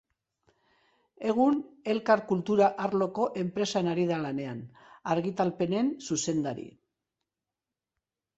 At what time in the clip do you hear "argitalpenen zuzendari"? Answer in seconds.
5.17-6.67